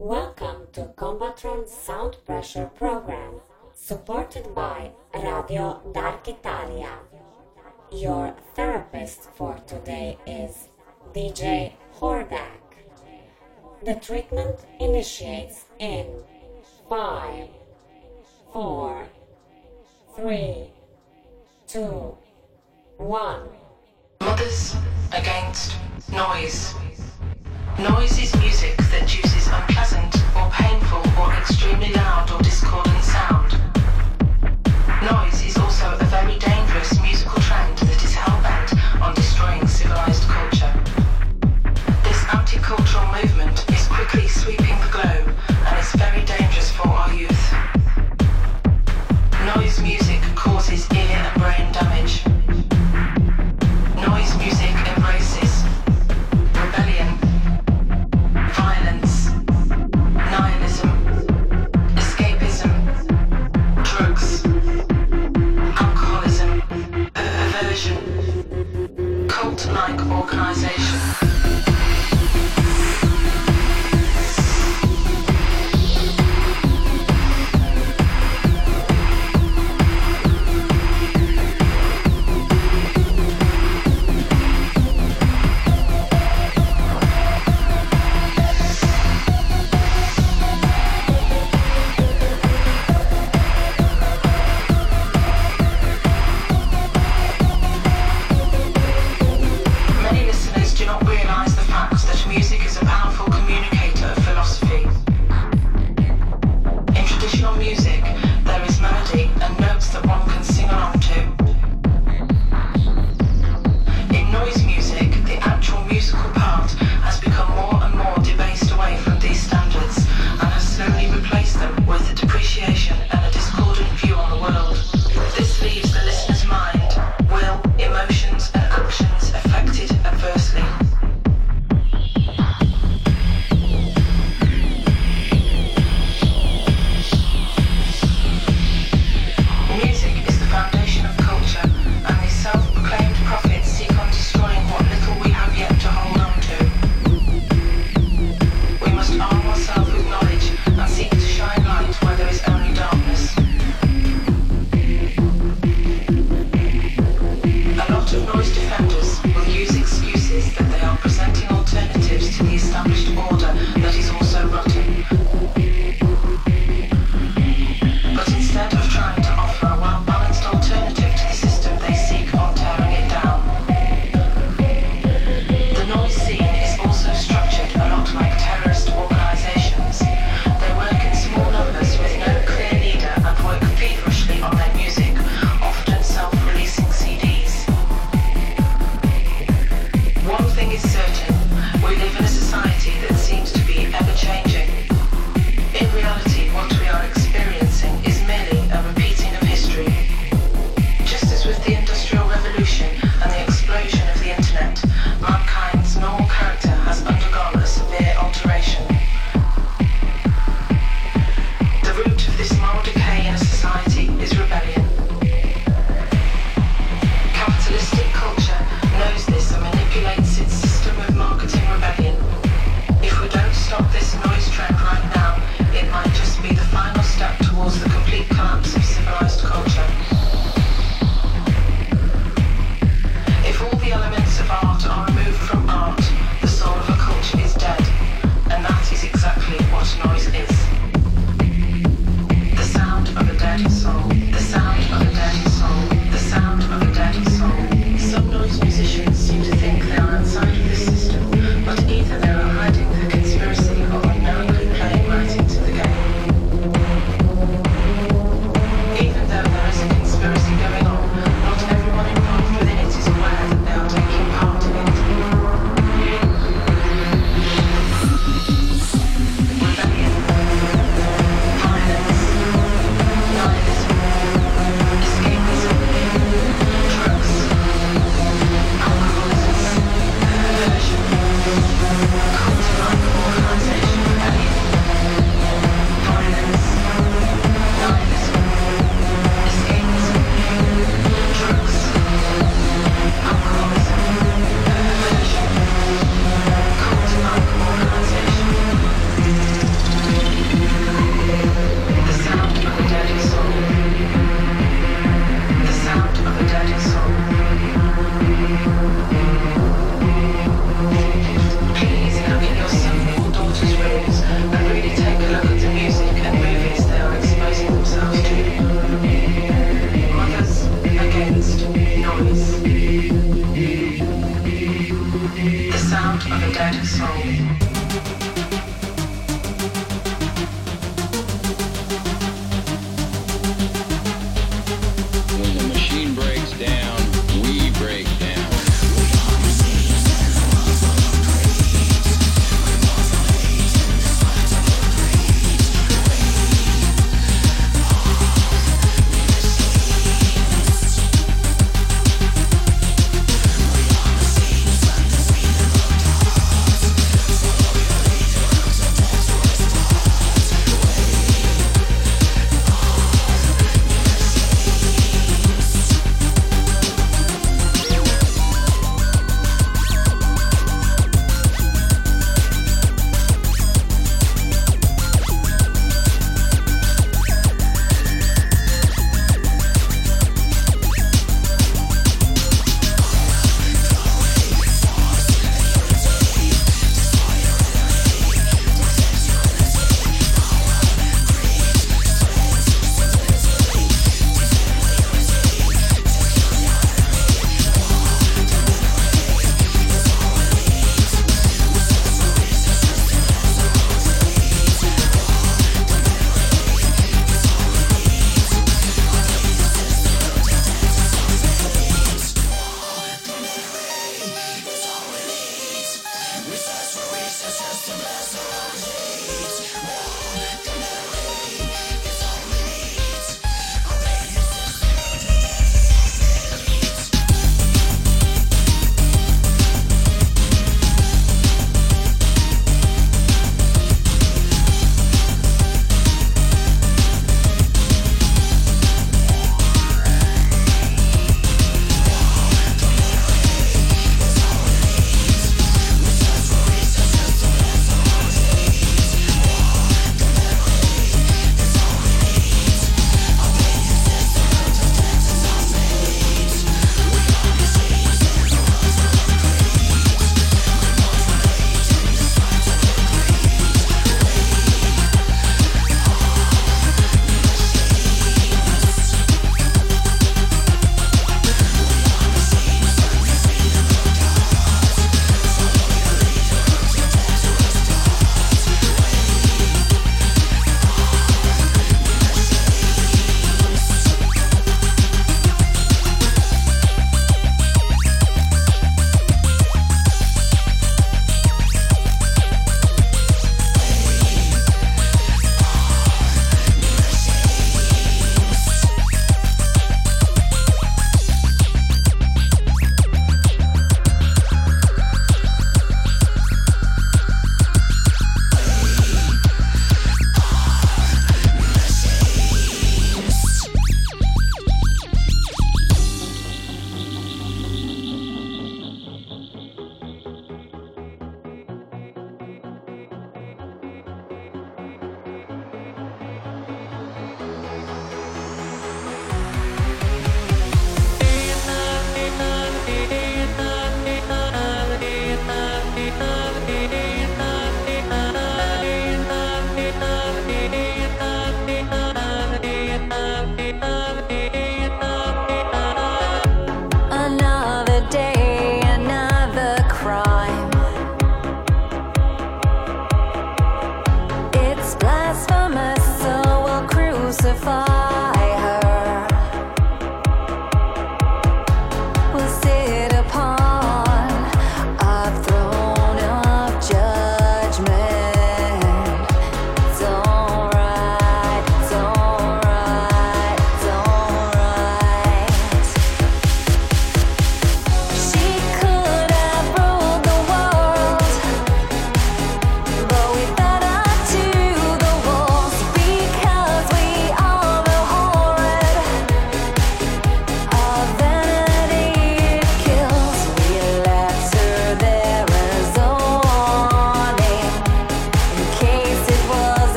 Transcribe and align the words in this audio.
Welcome 0.00 0.68
to 0.72 0.94
Combatron 0.96 1.68
Sound 1.68 2.16
Pressure 2.24 2.70
Program, 2.74 3.34
supported 3.74 4.54
by 4.54 4.92
Radio 5.12 5.82
Dark 5.92 6.26
Italia. 6.26 6.88
Your 7.92 8.34
therapist 8.54 9.28
for 9.36 9.58
today 9.66 10.16
is 10.26 10.68
DJ 11.12 11.74
Horback. 11.98 12.62
The 13.84 13.96
treatment 13.96 14.60
initiates 14.80 15.66
in 15.78 16.06
5, 16.88 17.48
4, 18.54 19.06
3, 20.16 20.70
2, 21.68 22.18
1. 22.96 23.48
Mothers 24.22 24.76
against 25.12 25.74
noise. 26.10 26.74
Noise 27.82 28.18
is 28.18 28.36
music 28.36 28.76
that 28.92 29.08
uses 29.08 29.48
unpleasant 29.48 30.14
or 30.36 30.50
painful 30.50 31.00
or 31.18 31.32
extremely 31.32 31.90
loud 31.94 32.30
or 32.30 32.38
discordant 32.42 33.02
sound. 33.02 33.56
Noise 35.00 35.46
is 35.46 35.56
also 35.56 35.96
a 35.98 36.04
very 36.04 36.38
dangerous 36.38 37.00
musical 37.00 37.40
trend 37.40 37.78
that 37.78 38.04
is 38.04 38.12
hellbent 38.12 38.76
on 39.00 39.14
destroying 39.14 39.66
civilized 39.66 40.24
culture. 40.24 40.72
This 42.04 42.22
anti-cultural 42.34 43.06
movement 43.16 43.64
is 43.72 43.88
quickly 43.88 44.28
sweeping 44.28 44.76
the 44.84 44.90
globe 44.92 45.34
and 45.48 45.78
is 45.80 45.90
very 45.96 46.22
dangerous 46.26 46.70
for 46.70 46.86
our 46.86 47.14
youth. 47.14 47.54
Noise 49.56 49.80
music 49.80 50.09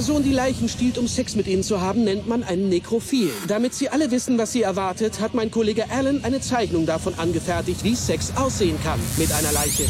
Person, 0.00 0.22
die 0.22 0.32
Leichen 0.32 0.70
stiehlt, 0.70 0.96
um 0.96 1.06
Sex 1.06 1.36
mit 1.36 1.46
ihnen 1.46 1.62
zu 1.62 1.82
haben, 1.82 2.04
nennt 2.04 2.26
man 2.26 2.42
einen 2.42 2.70
Nekrophil. 2.70 3.30
Damit 3.48 3.74
Sie 3.74 3.90
alle 3.90 4.10
wissen, 4.10 4.38
was 4.38 4.50
Sie 4.50 4.62
erwartet, 4.62 5.20
hat 5.20 5.34
mein 5.34 5.50
Kollege 5.50 5.90
Alan 5.90 6.24
eine 6.24 6.40
Zeichnung 6.40 6.86
davon 6.86 7.12
angefertigt, 7.18 7.84
wie 7.84 7.94
Sex 7.94 8.32
aussehen 8.34 8.78
kann 8.82 8.98
mit 9.18 9.30
einer 9.30 9.52
Leiche. 9.52 9.84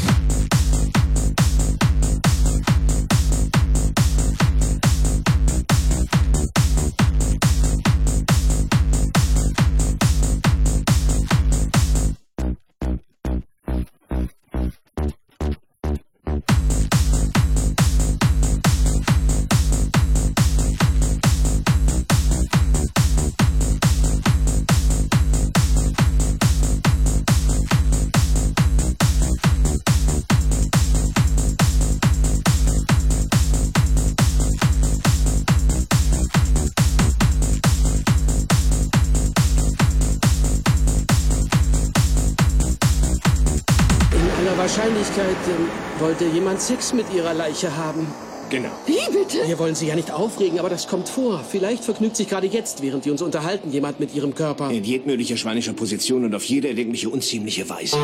Wollte 46.01 46.25
jemand 46.25 46.61
Sex 46.61 46.93
mit 46.93 47.07
ihrer 47.15 47.35
Leiche 47.35 47.77
haben. 47.77 48.07
Genau. 48.49 48.71
Wie 48.87 48.99
bitte? 49.13 49.47
Wir 49.47 49.59
wollen 49.59 49.75
Sie 49.77 49.87
ja 49.87 49.95
nicht 49.95 50.11
aufregen, 50.11 50.59
aber 50.59 50.69
das 50.69 50.89
kommt 50.89 51.09
vor. 51.09 51.45
Vielleicht 51.49 51.85
vergnügt 51.85 52.17
sich 52.17 52.29
gerade 52.29 52.49
jetzt, 52.49 52.83
während 52.83 53.05
wir 53.05 53.13
uns 53.13 53.23
unterhalten, 53.23 53.71
jemand 53.71 54.01
mit 54.01 54.15
Ihrem 54.15 54.35
Körper. 54.35 54.71
In 54.71 54.83
jedmöglicher 54.83 55.37
schweinischer 55.37 55.73
Position 55.73 56.25
und 56.25 56.35
auf 56.35 56.45
jede 56.45 56.69
erdenkliche 56.69 57.11
unziemliche 57.11 57.69
Weise. 57.69 57.97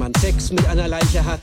Man 0.00 0.14
Sex 0.14 0.50
mit 0.50 0.66
einer 0.66 0.88
Leiche 0.88 1.22
hat. 1.22 1.39